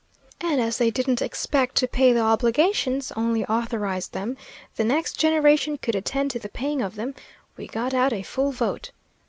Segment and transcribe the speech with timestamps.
[0.39, 4.35] And as they didn't expect to pay the obligations, only authorize them,
[4.75, 7.13] the next generation could attend to the paying of them,
[7.55, 8.89] we got out a full vote.